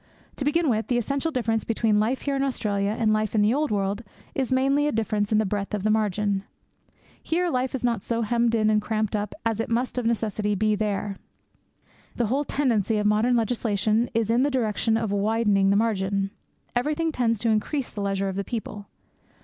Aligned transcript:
To 0.37 0.45
begin 0.45 0.67
with, 0.67 0.87
the 0.87 0.97
essential 0.97 1.29
difference 1.31 1.63
between 1.63 1.99
life 1.99 2.23
here 2.23 2.35
in 2.35 2.41
Australia 2.41 2.95
and 2.97 3.13
life 3.13 3.35
in 3.35 3.43
the 3.43 3.53
old 3.53 3.69
world 3.69 4.01
is 4.33 4.51
mainly 4.51 4.87
a 4.87 4.91
difference 4.91 5.31
in 5.31 5.37
the 5.37 5.45
breadth 5.45 5.75
of 5.75 5.83
the 5.83 5.91
margin. 5.91 6.43
Here 7.21 7.49
life 7.51 7.75
is 7.75 7.83
not 7.83 8.03
so 8.03 8.23
hemmed 8.23 8.55
in 8.55 8.71
and 8.71 8.81
cramped 8.81 9.15
up 9.15 9.35
as 9.45 9.59
it 9.59 9.69
must 9.69 9.99
of 9.99 10.07
necessity 10.07 10.55
be 10.55 10.73
there. 10.73 11.17
Then, 11.17 11.17
too, 11.17 11.89
the 12.15 12.25
whole 12.25 12.43
tendency 12.45 12.97
of 12.97 13.05
modern 13.05 13.35
legislation 13.35 14.09
is 14.15 14.31
in 14.31 14.41
the 14.41 14.49
direction 14.49 14.97
of 14.97 15.11
widening 15.11 15.69
the 15.69 15.75
margin. 15.75 16.31
Everything 16.75 17.11
tends 17.11 17.37
to 17.37 17.49
increase 17.49 17.91
the 17.91 18.01
leisure 18.01 18.27
of 18.27 18.37
the 18.37 18.43
people. 18.43 18.87